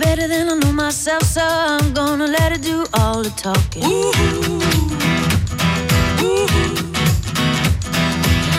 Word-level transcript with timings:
better 0.00 0.26
than 0.26 0.48
I 0.48 0.54
know 0.54 0.72
myself, 0.72 1.22
so 1.22 1.42
I'm 1.42 1.92
gonna 1.92 2.26
let 2.26 2.52
her 2.52 2.58
do 2.58 2.86
all 2.94 3.22
the 3.22 3.30
talking. 3.30 3.84
Ooh-hoo. 3.84 4.56
Ooh-hoo. 6.24 6.92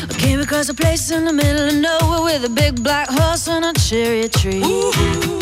I 0.09 0.13
came 0.19 0.39
across 0.39 0.69
a 0.69 0.73
place 0.73 1.09
in 1.11 1.25
the 1.25 1.33
middle 1.33 1.67
of 1.67 1.75
nowhere 1.75 2.21
with 2.29 2.45
a 2.45 2.49
big 2.49 2.83
black 2.83 3.07
horse 3.09 3.47
and 3.47 3.65
a 3.65 3.73
cherry 3.73 4.29
tree. 4.29 4.61
Ooh-hoo. 4.61 5.39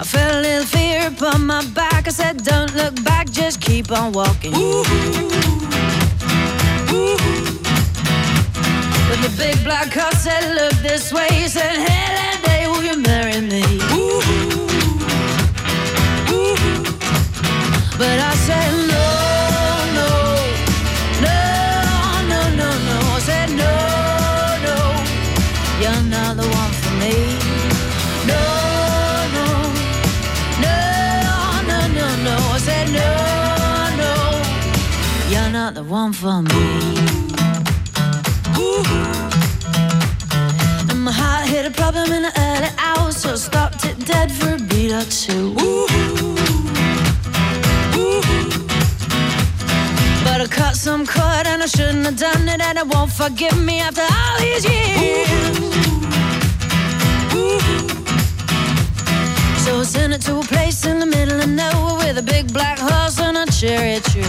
I 0.00 0.04
felt 0.04 0.34
a 0.34 0.40
little 0.40 0.66
fear 0.66 1.06
upon 1.06 1.46
my 1.46 1.64
back. 1.80 2.08
I 2.08 2.10
said, 2.10 2.42
Don't 2.42 2.74
look 2.74 2.94
back, 3.04 3.30
just 3.30 3.60
keep 3.60 3.92
on 3.92 4.12
walking. 4.12 4.52
The 9.24 9.30
big 9.38 9.64
black 9.64 9.90
horse 9.90 10.20
said, 10.22 10.54
Look 10.54 10.74
this 10.82 11.10
way. 11.10 11.26
He 11.30 11.48
said, 11.48 11.76
that 11.76 12.42
day, 12.44 12.66
will 12.68 12.84
you 12.84 13.00
marry 13.00 13.40
me? 13.40 13.62
But 17.96 18.18
I 18.20 18.34
said, 18.44 18.70
No, 18.92 19.06
no, 19.96 20.08
no, 21.24 21.40
no, 22.32 22.40
no, 22.60 22.68
no. 22.88 22.96
I 23.16 23.20
said, 23.24 23.48
No, 23.62 23.72
no, 24.66 24.76
you're 25.80 26.04
not 26.12 26.36
the 26.36 26.46
one 26.60 26.72
for 26.82 26.94
me. 27.00 27.14
No, 28.28 28.44
no, 29.36 29.46
no, 30.60 30.76
no, 31.70 31.78
no, 31.96 32.06
no. 32.26 32.36
I 32.52 32.58
said, 32.58 32.86
No, 32.92 33.08
no, 34.02 34.12
you're 35.32 35.50
not 35.50 35.72
the 35.72 35.82
one 35.82 36.12
for 36.12 36.42
me. 36.42 37.14
And 38.86 39.13
beat 45.04 45.06
or 45.06 45.10
two. 45.10 45.54
But 50.24 50.40
I 50.40 50.46
cut 50.48 50.76
some 50.76 51.06
cord 51.06 51.46
and 51.46 51.62
I 51.62 51.66
shouldn't 51.66 52.04
have 52.06 52.18
done 52.18 52.48
it, 52.48 52.60
and 52.60 52.78
it 52.78 52.86
won't 52.86 53.10
forgive 53.10 53.58
me 53.62 53.80
after 53.80 54.02
all 54.02 54.38
these 54.38 54.64
years. 54.64 55.58
So 59.64 59.80
I 59.80 59.84
sent 59.84 60.12
it 60.12 60.22
to 60.22 60.38
a 60.38 60.42
place 60.42 60.86
in 60.86 60.98
the 60.98 61.06
middle 61.06 61.40
of 61.40 61.48
nowhere 61.48 61.96
with 61.96 62.18
a 62.18 62.22
big 62.22 62.52
black 62.52 62.78
horse 62.78 63.18
and 63.20 63.36
a 63.36 63.46
cherry 63.52 64.00
tree. 64.00 64.22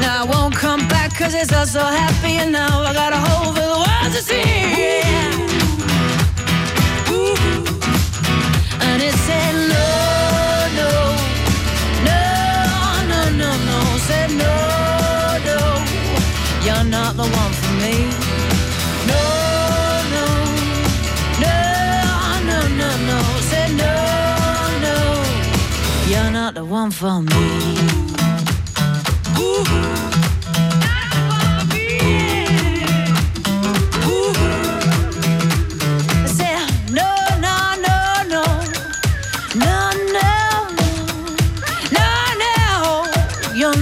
Now 0.00 0.22
I 0.22 0.26
won't 0.28 0.54
come 0.54 0.86
back 0.88 1.16
cause 1.16 1.34
it's 1.34 1.52
all 1.52 1.66
so 1.66 1.80
happy 1.80 2.36
and 2.42 2.52
now 2.52 2.82
I 2.82 2.92
got 2.92 3.12
a 3.12 3.16
hole 3.16 3.63
you're 16.84 16.90
not 16.90 17.16
the 17.16 17.22
one 17.22 17.52
for 17.52 17.72
me. 17.82 17.94
No, 19.08 19.22
no, 20.14 20.26
no, 21.40 21.56
no, 22.48 22.58
no, 22.80 22.88
no. 23.08 23.18
Say 23.50 23.66
no, 23.74 23.94
no, 24.86 24.96
you're 26.08 26.30
not 26.30 26.54
the 26.54 26.64
one 26.64 26.90
for 26.90 27.22
me. 27.22 27.34
Ooh. 29.38 29.94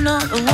not 0.02 0.28
the 0.30 0.42
one 0.42 0.51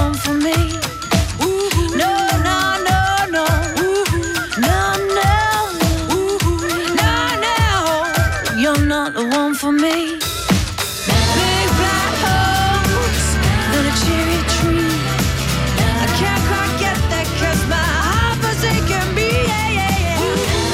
for 9.58 9.72
me. 9.72 10.16
Big 11.36 11.68
black 11.78 12.14
a 13.86 13.94
cherry 14.02 14.40
tree. 14.54 14.94
I 15.98 16.06
can't 16.18 16.42
quite 16.48 16.74
get 16.78 16.98
my 17.68 17.88
heart 18.06 18.36
forsaken 18.42 19.06
me. 19.16 19.30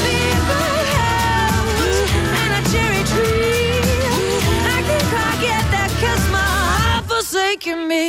Big 0.05 0.37
black 0.51 0.89
a 2.59 2.63
cherry 2.73 3.03
tree. 3.13 3.81
I 4.69 4.81
can't 4.89 5.09
quite 5.13 5.39
get 5.47 5.65
my 6.31 6.49
heart 6.69 7.05
forsaken 7.07 7.79
me. 7.89 7.94